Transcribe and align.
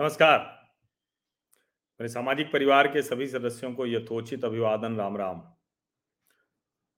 नमस्कार। 0.00 0.38
मेरे 2.00 2.08
सामाजिक 2.08 2.52
परिवार 2.52 2.86
के 2.88 3.02
सभी 3.02 3.26
सदस्यों 3.26 3.72
को 3.74 3.86
यथोचित 3.86 4.44
अभिवादन, 4.44 4.96
राम 4.96 5.16
राम। 5.16 5.40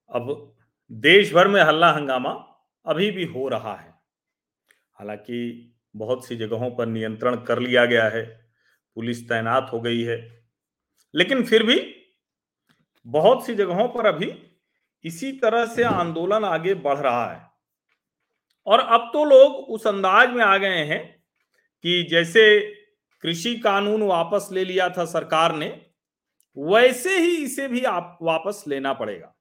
अब 0.09 0.55
देश 0.91 1.33
भर 1.33 1.47
में 1.47 1.61
हल्ला 1.61 1.91
हंगामा 1.91 2.31
अभी 2.85 3.11
भी 3.11 3.25
हो 3.25 3.47
रहा 3.47 3.75
है। 3.75 3.89
हालाँकि 4.93 5.75
बहुत 5.95 6.27
सी 6.27 6.35
जगहों 6.35 6.69
पर 6.71 6.85
नियंत्रण 6.85 7.35
कर 7.35 7.59
लिया 7.59 7.85
गया 7.85 8.05
है, 8.09 8.51
पुलिस 8.97 9.29
तैनात 9.29 9.69
हो 9.73 9.81
गई 9.81 10.01
है, 10.01 10.47
लेकिन 11.15 11.43
फिर 11.45 11.63
भी 11.63 11.79
बहुत 13.05 13.45
सी 13.45 13.55
जगहों 13.55 13.87
पर 13.87 14.05
अभी 14.05 14.31
इसी 15.03 15.31
तरह 15.31 15.65
से 15.65 15.83
आंदोलन 15.83 16.45
आगे 16.45 16.73
बढ़ 16.73 16.97
रहा 16.97 17.31
है। 17.33 17.49
और 18.65 18.79
अब 18.79 19.09
तो 19.13 19.25
लोग 19.25 19.55
उस 19.55 19.87
अंदाज 19.87 20.29
में 20.29 20.45
आ 20.45 20.57
गए 20.57 20.83
हैं 20.85 21.23
कि 21.83 22.03
जैसे 22.03 22.82
कृषि 23.23 23.55
कानून 23.55 24.01
वापस 24.03 24.47
ले 24.51 24.63
लिया 24.65 24.89
था 24.89 25.05
सरकार 25.05 25.55
ने, 25.55 25.67
वैसे 26.57 27.17
ही 27.19 27.35
इसे 27.35 27.67
भी 27.67 27.83
आप 27.83 28.17
वापस 28.21 28.63
लेना 28.67 28.93
पड़ेगा। 28.93 29.33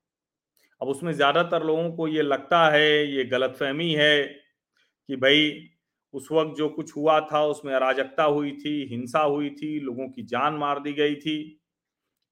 अब 0.80 0.88
उसमें 0.88 1.12
ज़्यादातर 1.12 1.62
लोगों 1.62 1.91
को 1.92 2.08
ये 2.08 2.22
लगता 2.22 2.68
है, 2.70 3.06
ये 3.06 3.24
गलतफहमी 3.24 3.92
है 3.92 4.24
कि 4.24 5.16
भाई 5.16 5.68
उस 6.14 6.28
वक्त 6.32 6.56
जो 6.58 6.68
कुछ 6.68 6.96
हुआ 6.96 7.20
था 7.22 7.42
उसमें 7.45 7.72
अराजकता 7.74 8.22
हुई 8.22 8.52
थी, 8.52 8.86
हिंसा 8.91 9.20
हुई 9.20 9.50
थी, 9.50 9.78
लोगों 9.80 10.08
की 10.08 10.22
जान 10.22 10.55
मार 10.55 10.80
दी 10.80 10.92
गई 10.92 11.14
थी। 11.14 11.60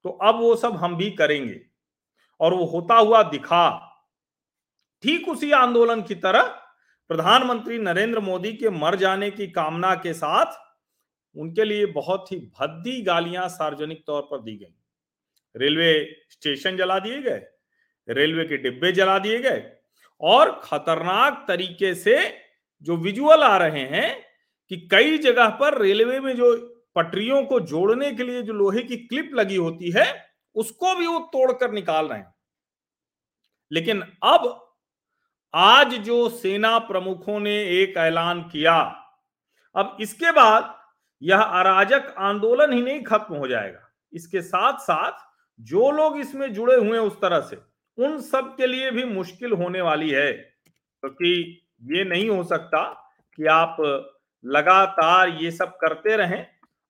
तो 0.05 0.09
अब 0.09 0.35
वो 0.35 0.55
सब 0.55 0.75
हम 0.75 0.95
भी 0.95 1.09
करेंगे। 1.11 1.59
और 2.39 2.53
वो 2.53 2.65
होता 2.65 2.95
हुआ 2.95 3.23
दिखा। 3.23 3.69
ठीक 5.03 5.27
उसी 5.29 5.51
आंदोलन 5.51 6.01
की 6.01 6.15
तरह 6.15 6.41
प्रधानमंत्री 7.09 7.77
नरेंद्र 7.77 8.19
मोदी 8.19 8.53
के 8.53 8.69
मर 8.69 8.95
जाने 8.95 9.31
की 9.31 9.47
कामना 9.47 9.93
के 9.95 10.13
साथ 10.13 10.59
उनके 11.35 11.63
लिए 11.63 11.85
बहुत 11.85 12.31
ही 12.31 12.37
भद्दी 12.59 13.01
गालियाँ 13.01 13.47
सार्वजनिक 13.49 14.03
तौर 14.07 14.21
पर 14.21 14.41
दी 14.41 14.55
गई। 14.57 14.73
रेलवे 15.55 15.93
स्टेशन 16.29 16.77
जला 16.77 16.99
दिए 16.99 17.21
गए, 17.21 17.45
रेलवे 18.07 18.45
के 18.45 18.57
डिब्बे 18.57 18.91
जला 18.91 19.19
दिए 19.19 19.39
गए 19.39 19.71
और 20.21 20.51
खतरनाक 20.63 21.45
तरीके 21.47 21.93
से 21.95 22.17
जो 22.81 22.97
विजुअल 22.97 23.43
आ 23.43 23.57
रहे 23.57 23.85
हैं 23.87 24.23
कि 24.71 24.77
कई 24.91 25.17
जगह 25.17 25.49
पर 25.49 25.81
रेलवे 25.81 26.19
में 26.19 26.35
जो 26.35 26.55
पटरियों 26.95 27.43
को 27.43 27.59
जोड़ने 27.59 28.11
के 28.11 28.23
लिए 28.23 28.41
जो 28.41 28.53
लोहे 28.53 28.83
की 28.83 28.97
क्लिप 28.97 29.31
लगी 29.33 29.55
होती 29.55 29.91
है, 29.91 30.05
उसको 30.55 30.95
भी 30.95 31.07
वो 31.07 31.19
तोड़कर 31.19 31.71
निकाल 31.71 32.07
रहे 32.07 32.19
हैं। 32.19 32.33
लेकिन 33.71 34.01
अब 34.23 34.73
आज 35.53 35.93
जो 35.93 36.29
सेना 36.29 36.77
प्रमुखों 36.79 37.39
ने 37.39 37.55
एक 37.81 37.97
ऐलान 37.97 38.41
किया, 38.43 38.75
अब 39.75 39.97
इसके 40.01 40.31
बाद 40.31 40.80
यह 41.21 41.41
अराजक 41.41 42.13
आंदोलन 42.17 42.73
ही 42.73 42.81
नहीं 42.81 43.03
खत्म 43.03 43.35
हो 43.35 43.47
जाएगा। 43.47 43.89
इसके 44.13 44.41
साथ 44.41 44.77
साथ 44.77 45.19
जो 45.59 45.89
लोग 45.91 46.17
इसमें 46.19 46.53
जुड़े 46.53 46.75
हुए 46.75 46.97
उस 46.97 47.19
तरह 47.21 47.39
से, 47.39 47.57
उन 47.97 48.19
सब 48.21 48.55
के 48.57 48.67
लिए 48.67 48.91
भी 48.91 49.03
मुश्किल 49.03 49.51
होने 49.51 49.81
वाली 49.81 50.09
है, 50.09 50.31
क्योंकि 50.31 51.61
तो 51.81 51.95
ये 51.95 52.03
नहीं 52.03 52.29
हो 52.29 52.43
सकता 52.43 52.83
कि 53.37 53.45
आप 53.45 53.77
लगातार 54.45 55.29
ये 55.29 55.51
सब 55.51 55.77
करते 55.77 56.15
रहें 56.15 56.45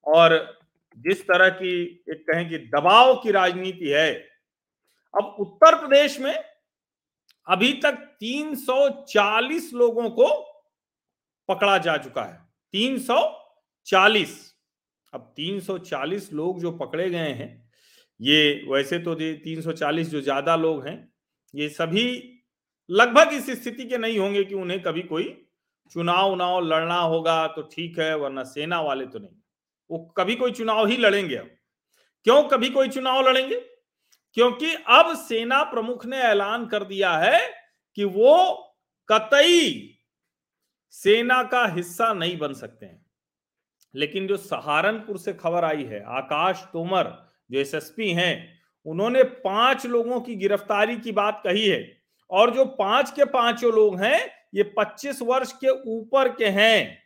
और 0.06 0.36
जिस 0.98 1.22
तरह 1.24 1.50
की 1.50 2.04
एक 2.10 2.24
कहें 2.30 2.50
कि 2.50 2.58
दबाव 2.76 3.16
की 3.16 3.32
राजनीति 3.32 3.90
है। 3.90 4.12
अब 5.14 5.36
उत्तर 5.40 5.76
प्रदेश 5.76 6.20
में 6.20 6.34
अभी 7.48 7.72
तक 7.74 7.98
340 8.20 9.74
लोगों 9.74 10.10
को 10.10 10.28
पकड़ा 11.50 11.78
जा 11.78 11.98
चुका 11.98 12.24
है। 12.24 12.40
340 13.88 14.38
अब 15.14 15.34
340 15.38 16.32
लोग 16.34 16.60
जो 16.62 16.72
पकड़े 16.74 17.10
गए 17.10 17.32
हैं, 17.32 17.70
ये 18.20 18.66
वैसे 18.70 19.00
तो 19.00 19.16
340 19.16 20.10
जो 20.10 20.22
ज़्यादा 20.22 20.56
लोग 20.56 20.86
हैं, 20.88 21.12
ये 21.54 21.70
सभी 21.70 22.06
लगभग 22.90 23.34
इस 23.34 23.50
स्थिति 23.62 23.84
के 23.84 23.98
नहीं 23.98 24.20
होंगे 24.20 24.44
कि 24.44 24.56
उन्हें 24.56 24.82
कभी 24.84 25.02
कोई 25.04 25.24
चुनाव 25.92 26.32
उनाव 26.32 26.60
लड़ना 26.64 27.00
होगा 27.00 27.46
तो 27.48 27.62
ठीक 27.64 28.00
है, 28.00 28.16
वरना 28.18 28.44
सेना 28.44 28.80
वाले 28.82 29.06
तो 29.06 29.20
नहीं। 29.20 29.36
वो 29.90 29.98
कभी 30.18 30.36
कोई 30.36 30.52
चुनाव 30.52 30.86
ही 30.88 30.98
लड़ेंगे 30.98 31.36
अब। 31.36 31.50
क्यों 32.26 32.44
कभी 32.44 32.70
कोई 32.70 32.88
चुनाव 32.90 33.28
लड़ेंगे? 33.30 33.60
क्योंकि 34.38 34.74
अब 34.90 35.14
सेना 35.18 35.62
प्रमुख 35.64 36.06
ने 36.06 36.18
ऐलान 36.20 36.66
कर 36.68 36.84
दिया 36.84 37.12
है 37.18 37.40
कि 37.98 38.04
वो 38.06 38.36
कतई 39.10 39.98
सेना 40.94 41.42
का 41.44 41.66
हिस्सा 41.68 42.14
नहीं 42.14 42.38
बन 42.38 42.54
सकते 42.54 42.86
हैं। 42.86 43.01
लेकिन 43.96 44.28
जो 44.28 44.38
सहारनपुर 44.38 45.18
से 45.18 45.34
खबर 45.34 45.66
आई 45.66 45.84
है, 45.84 46.04
आकाश 46.04 46.64
तोमर 46.74 47.32
जो 47.52 47.60
एसएसपी 47.60 48.12
हैं, 48.12 48.62
उन्होंने 48.86 49.24
पाँच 49.24 49.86
लोगों 49.86 50.22
की 50.22 50.36
गिरफ्तारी 50.36 50.98
की 50.98 51.12
बात 51.12 51.42
कही 51.44 51.68
है। 51.68 51.98
और 52.30 52.52
जो 52.52 52.66
पाँच 52.66 53.12
के 53.12 53.26
पाँचों 53.26 53.74
लोग 53.74 54.02
हैं, 54.02 54.32
ये 54.56 54.64
25 54.64 55.22
वर्ष 55.22 55.52
के 55.52 55.70
ऊपर 55.70 56.30
के 56.30 56.46
हैं। 56.46 57.04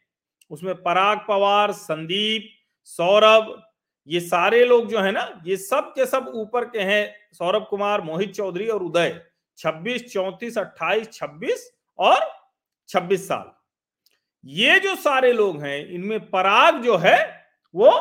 उसमें 0.52 0.76
पराग 0.76 1.18
पवार, 1.28 1.72
संदीप, 1.72 2.50
सौरभ, 2.84 3.64
ये 4.08 4.20
सारे 4.20 4.66
लोग 4.66 4.88
जो 4.88 5.00
है 5.00 5.12
ना, 5.12 5.42
ये 5.46 5.58
सब 5.58 5.84
के 5.84 6.06
सब 6.06 6.32
ऊपर 6.36 6.66
के 6.66 6.80
हैं। 6.80 7.16
सौरभ 7.34 7.68
कुमार, 7.70 8.02
मोहित 8.02 8.34
चौधरी 8.34 8.68
और 8.68 8.84
उदय 8.84 9.22
26 9.58 10.14
34 10.14 10.58
28 10.58 11.08
26 11.08 11.72
और 12.00 12.32
26 12.88 13.28
साल। 13.28 13.65
ये 14.46 14.80
जो 14.80 14.96
सारे 14.96 15.34
लोग 15.34 15.64
हैं, 15.64 15.88
इनमें 15.88 16.30
पराग 16.30 16.84
जो 16.84 16.98
है, 16.98 17.48
वो 17.76 17.92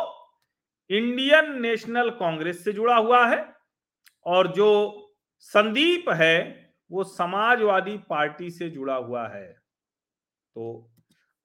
इंडियन 0.90 1.60
नेशनल 1.60 2.10
कांग्रेस 2.10 2.64
से 2.64 2.72
जुड़ा 2.72 2.96
हुआ 2.96 3.26
है 3.28 3.54
और 4.26 4.52
जो 4.52 5.00
संदीप 5.38 6.10
है, 6.10 6.64
वो 6.92 7.04
समाजवादी 7.04 7.96
पार्टी 7.96 8.50
से 8.50 8.70
जुड़ा 8.70 8.94
हुआ 8.94 9.28
है। 9.28 9.52
तो 10.54 10.90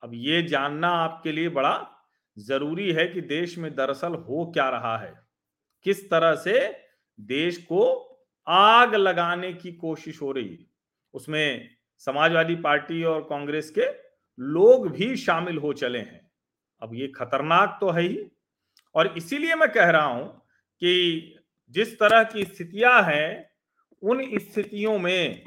अब 0.04 0.12
ये 0.14 0.44
जानना 0.44 0.90
आपके 0.90 1.32
लिए 1.32 1.50
बड़ा 1.50 2.06
ज़रूरी 2.40 2.92
है 2.92 3.08
कि 3.08 3.22
देश 3.22 3.58
में 3.58 3.76
दरअसल 3.76 4.14
हो 4.14 4.52
क्या 4.54 4.70
रहा 4.70 4.98
है। 4.98 5.14
किस 5.84 6.09
तरह 6.09 6.36
से 6.36 6.82
देश 7.20 7.58
को 7.58 8.06
आग 8.48 8.96
लगाने 8.96 9.54
की 9.54 9.72
कोशिश 9.72 10.22
हो 10.22 10.32
रही। 10.32 10.50
है 10.50 10.66
उसमें 11.14 11.70
समाजवादी 11.98 12.56
पार्टी 12.56 13.04
और 13.04 13.22
कांग्रेस 13.22 13.70
के 13.70 14.09
लोग 14.40 14.90
भी 14.92 15.16
शामिल 15.18 15.58
हो 15.58 15.74
चले 15.74 16.00
हैं। 16.00 16.32
अब 16.82 16.94
ये 16.94 17.08
खतरनाक 17.08 17.78
तो 17.82 17.90
है 17.90 18.02
ही। 18.02 18.32
और 18.96 19.18
इसीलिए 19.18 19.56
मैं 19.56 19.72
कह 19.72 19.90
रहा 19.90 20.06
हूँ 20.06 20.28
कि 20.80 21.36
जिस 21.70 22.00
तरह 22.00 22.24
की 22.24 22.44
स्थितियाँ 22.44 23.02
हैं, 23.04 23.52
उन 24.04 24.40
स्थितियों 24.40 25.00
में 25.00 25.46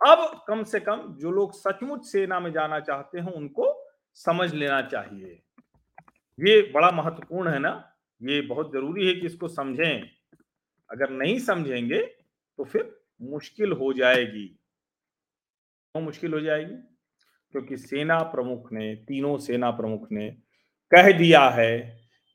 अब 0.00 0.44
कम 0.48 0.64
से 0.64 0.80
कम 0.80 1.16
जो 1.20 1.30
लोग 1.30 1.52
सचमुच 1.52 2.04
सेना 2.04 2.40
में 2.40 2.52
जाना 2.52 2.80
चाहते 2.80 3.18
हैं, 3.18 3.32
उनको 3.32 3.92
समझ 4.14 4.54
लेना 4.54 4.82
चाहिए। 4.82 5.42
ये 6.38 6.72
बड़ा 6.74 6.90
महत्वपूर्ण 6.90 7.48
है 7.48 7.58
ना? 7.58 7.94
ये 8.22 8.40
बहुत 8.40 8.72
ज़रूरी 8.72 9.06
है 9.06 9.14
कि 9.14 9.26
इसको 9.26 9.48
समझें। 9.48 10.10
अगर 10.90 11.10
नहीं 11.10 11.38
समझेंगे 11.38 12.02
तो 12.58 12.64
फिर 12.64 13.00
मुश्किल 13.22 13.72
हो 13.72 13.92
जाएगी। 13.92 14.46
क्यों 15.94 16.02
मुश्किल 16.02 16.34
हो 16.34 16.40
जाएगी? 16.40 16.91
क्योंकि 17.52 17.76
सेना 17.76 18.18
प्रमुख 18.18 18.72
ने, 18.72 18.94
तीनों 18.94 19.36
सेना 19.38 19.70
प्रमुख 19.70 20.06
ने 20.12 20.28
कह 20.92 21.10
दिया 21.12 21.48
है 21.48 21.78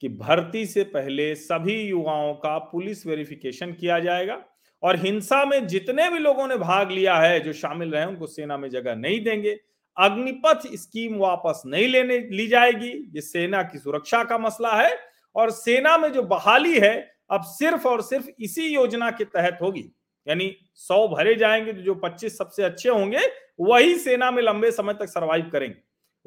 कि 0.04 0.10
भर्ती 0.10 0.66
से 0.66 0.84
पहले 0.84 1.34
सभी 1.36 1.82
युवाओं 1.82 2.34
का 2.34 2.58
पुलिस 2.58 3.06
वेरिफिकेशन 3.08 3.72
किया 3.74 4.00
जाएगा 4.00 4.42
और 4.84 4.96
हिंसा 4.96 5.44
में 5.46 5.68
जितने 5.68 6.10
भी 6.10 6.20
लोगों 6.20 6.48
ने 6.48 6.56
भाग 6.58 6.92
लिया 6.92 7.16
है 7.16 7.40
जो 7.40 7.54
शामिल 7.54 7.92
रहे 7.92 8.06
उनको 8.06 8.28
सेना 8.28 8.58
में 8.58 8.70
जगह 8.70 8.96
नहीं 8.96 9.24
देंगे। 9.24 9.60
अग्निपथ 9.98 10.68
स्कीम 10.74 11.16
वापस 11.18 11.64
नहीं 11.66 11.88
लेने, 11.88 12.20
ली 12.20 12.48
जाएगी, 12.48 12.90
ये 13.16 13.22
सेना 13.22 13.64
की 13.64 13.78
सुरक्षा 13.78 14.24
का 14.24 14.38
मसला 14.38 14.76
है 14.76 14.98
और 15.36 15.52
सेना 15.52 15.98
में 15.98 16.12
जो 16.14 16.24
बहाली 16.24 16.80
है, 16.80 17.12
अब 17.32 17.42
सिर्फ़ 17.42 17.88
और 17.88 18.02
सिर्फ़ 18.02 18.28
इसी 18.40 18.68
योजना 18.68 19.12
के 19.12 19.24
तहत 19.26 19.60
होगी। 19.62 19.92
यानी 20.28 20.58
सौ 20.74 21.08
भरे 21.08 21.36
जाएँगे 21.36 21.74
तो 21.74 21.82
जो 21.82 21.96
पच्चीस 21.96 22.38
सबसे 22.38 22.64
अच्छे 22.64 22.90
होंगे, 22.90 23.20
वही 23.60 23.96
सेना 23.96 24.32
में 24.32 24.44
लंबे 24.44 24.72
समय 24.72 24.94
तक 24.94 25.06
सरवाइव 25.06 25.50
करेंगे। 25.50 25.78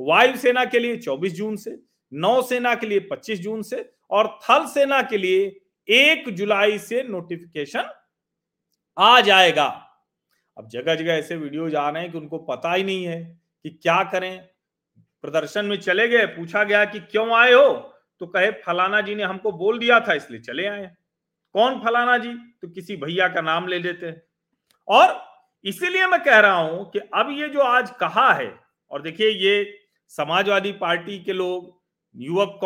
वायुसेना 0.00 0.64
के 0.64 0.78
लिए 0.78 0.96
24 0.96 1.32
जून 1.32 1.56
से 1.56 1.78
नौसेना 2.12 2.74
के 2.74 2.86
लिए 2.86 3.00
25 3.00 3.40
जून 3.40 3.62
से 3.62 3.92
और 4.10 4.38
थल 4.42 4.66
सेना 4.66 5.02
के 5.02 5.16
लिए 5.16 5.60
एक 5.88 6.30
जुलाई 6.30 6.78
से 6.78 7.02
नोटिफिकेशन 7.02 7.84
आ 8.98 9.20
जाएगा। 9.20 9.86
अब 10.58 10.68
जगह 10.68 10.94
जगह 10.94 11.12
ऐसे 11.12 11.36
वीडियो 11.36 11.76
आ 11.76 11.90
रहे 11.90 12.02
हैं 12.02 12.12
कि 12.12 12.18
उनको 12.18 12.38
पता 12.38 12.72
ही 12.72 12.84
नहीं 12.84 13.04
है 13.04 13.40
कि 13.62 13.70
क्या 13.70 14.04
करें। 14.04 14.48
प्रदर्शन 15.22 15.64
में 15.64 15.76
चले 15.76 16.08
गए, 16.08 16.26
पूछा 16.26 16.64
गया 16.64 16.84
कि 16.84 17.00
क्यों 17.00 17.32
आए 17.32 17.52
हो? 17.52 17.68
तो 18.20 18.26
कहे, 18.26 18.50
फलाना 18.50 19.00
जी 19.00 19.14
ने 19.14 19.22
हमको 19.22 19.52
बोल 19.52 19.78
दिया 19.78 20.00
था, 20.00 20.14
इसलिए 20.14 20.40
चले 20.40 20.66
आए 20.66 20.90
कौन 21.54 21.78
फलाना 21.80 22.16
जी? 22.18 22.32
तो 22.32 22.68
किसी 22.68 22.96
भैया 22.96 23.28
का 23.28 23.40
नाम 23.40 23.66
ले 23.68 23.78
लेते 23.78 24.06
हैं। 24.06 24.22
और 24.88 25.18
इसीलिए 25.64 26.06
मैं 26.06 26.22
कह 26.22 26.38
रहा 26.38 26.58
हूँ 26.58 26.90
कि 26.90 26.98
अब 26.98 27.30
ये 27.30 27.48
जो 27.48 27.60
आज 27.60 27.90
कहा 27.90 28.32
है, 28.32 28.52
और 28.90 29.02
देखिए 29.02 29.28
ये 29.30 29.78
समाजवादी 30.12 30.72
पार्टी 30.72 31.18
के 31.24 31.32
लोग, 31.32 31.78
युवक 32.14 32.60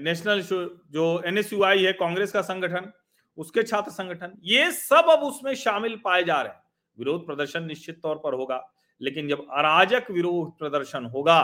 नेशनल 0.00 0.40
जो 0.42 1.22
एनएसयूआई 1.26 1.84
है, 1.84 1.92
कांग्रेस 1.92 2.32
का 2.32 2.42
संगठन, 2.42 2.92
उसके 3.38 3.62
छात्र 3.62 3.90
संगठन, 3.90 4.38
ये 4.44 4.70
सब 4.72 5.10
अब 5.10 5.22
उसमें 5.22 5.54
शामिल 5.54 5.96
पाए 6.04 6.24
जा 6.24 6.40
रहे 6.42 6.52
हैं। 6.52 6.60
विरोध 6.98 7.24
प्रदर्शन 7.26 7.64
निश्चित 7.64 8.00
तौर 8.02 8.16
पर 8.16 8.34
होगा, 8.34 8.60
लेकिन 9.00 9.28
जब 9.28 9.46
अराजक 9.50 10.10
विरोध 10.10 10.58
प्रदर्शन 10.58 11.04
होगा, 11.04 11.40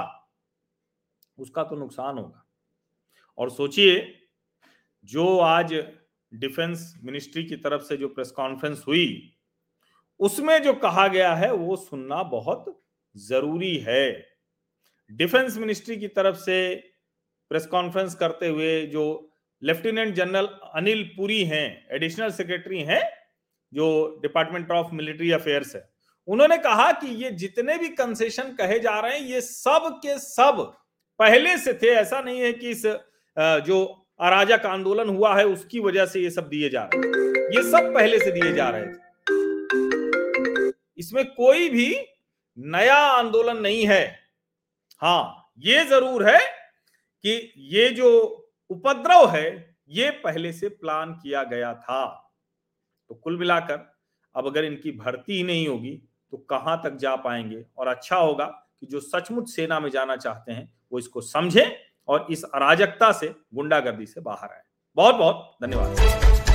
उसका 1.39 1.63
तो 1.63 1.77
नुकसान 1.77 2.19
होगा। 2.19 2.45
और 3.39 3.51
सोचिए, 3.51 4.15
जो 5.05 5.39
आज 5.39 5.75
डिफेंस 6.33 6.93
मिनिस्ट्री 7.05 7.45
की 7.45 7.57
तरफ़ 7.57 7.83
से 7.83 7.97
जो 7.97 8.09
प्रेस 8.09 8.31
कॉन्फ्रेंस 8.31 8.85
हुई, 8.89 9.35
उसमें 10.21 10.63
जो 10.63 10.73
कहा 10.75 11.07
गया 11.09 11.35
है, 11.35 11.53
वो 11.53 11.77
सुनना 11.77 12.23
बहुत 12.23 12.65
ज़रूरी 13.17 13.77
है। 13.79 14.27
डिफेंस 15.11 15.57
मिनिस्ट्री 15.57 15.97
की 15.97 16.09
तरफ़ 16.09 16.37
से 16.37 16.75
प्रेस 17.51 17.67
कॉन्फ्रेंस 17.67 18.15
करते 18.15 18.49
हुए 18.49 18.81
जो 18.87 19.05
लेफ्टिनेंट 19.63 20.15
जनरल 20.15 20.47
अनिल 20.75 21.03
पुरी 21.17 21.43
हैं, 21.45 21.87
एडिशनल 21.93 22.31
सेक्रेटरी 22.31 22.81
हैं, 22.83 23.03
जो 23.73 24.19
डिपार्टमेंट 24.23 24.71
ऑफ़ 24.71 24.95
मिलिट्री 24.95 25.31
अफेयर्स 25.31 25.75
है, 25.77 25.89
उन्होंने 26.29 26.57
कहा 26.59 26.91
कि 26.93 27.07
ये 27.25 27.31
जितने 27.33 27.77
भी 27.79 27.89
कंसेशन 27.91 28.53
कहे 28.55 28.79
जा 28.81 28.99
रहे 29.01 29.19
हैं, 29.19 29.27
ये 29.27 29.41
सब 29.41 29.89
के 30.03 30.19
सब 30.19 30.61
पहले 31.21 31.57
से 31.59 31.73
थे। 31.75 31.89
ऐसा 31.91 32.21
नहीं 32.21 32.41
है 32.41 32.53
कि 32.53 32.71
इस 32.71 32.83
जो 33.67 33.79
अराजक 34.21 34.67
आंदोलन 34.67 35.09
हुआ 35.09 35.35
है, 35.37 35.45
उसकी 35.47 35.81
वजह 35.81 36.07
से 36.07 36.21
ये 36.21 36.31
सब 36.31 36.49
दिए 36.49 36.69
जा 36.69 36.83
रहे 36.85 36.99
हैं। 36.99 37.43
ये 37.51 37.63
सब 37.63 37.93
पहले 37.95 38.19
से 38.19 38.31
दिए 38.31 38.53
जा 38.53 38.69
रहे 38.69 38.87
थे। 38.87 40.73
इसमें 40.99 41.25
कोई 41.27 41.69
भी 41.69 41.95
नया 42.59 42.97
आंदोलन 42.97 43.57
नहीं 43.57 43.87
है। 43.87 44.05
हाँ 45.03 45.51
ये 45.59 45.85
ज़रूर 45.85 46.29
है 46.29 46.39
कि 47.25 47.53
ये 47.57 47.89
जो 47.91 48.11
उपद्रव 48.71 49.29
है, 49.31 49.77
ये 49.89 50.11
पहले 50.25 50.53
से 50.53 50.69
प्लान 50.69 51.13
किया 51.13 51.43
गया 51.45 51.73
था। 51.75 52.05
तो 53.11 53.15
कुल 53.15 53.39
मिलाकर, 53.39 53.79
अब 54.35 54.47
अगर 54.47 54.65
इनकी 54.65 54.93
भर्ती 54.93 55.37
ही 55.37 55.43
नहीं 55.43 55.69
होगी 55.69 56.01
तो 56.33 56.37
कहाँ 56.51 56.81
तक 56.85 56.97
जा 56.97 57.15
पाएँगे? 57.17 57.65
और 57.79 57.89
अच्छा 57.89 58.17
होगा 58.17 58.45
कि 58.81 58.87
जो 58.87 59.01
सचमुच 59.01 59.49
सेना 59.51 59.81
में 59.81 59.91
जाना 59.91 60.17
चाहते 60.17 60.53
हैं, 60.53 60.73
वो 60.93 60.99
इसको 60.99 61.21
समझें 61.21 61.88
और 62.09 62.27
इस 62.31 62.45
अराजकता 62.45 63.13
से 63.13 63.35
गुंडागर्दी 63.55 64.07
से 64.07 64.21
बाहर 64.21 64.51
आए। 64.51 64.63
बहुत 64.97 65.15
बहुत 65.15 65.57
धन्यवाद। 65.63 66.48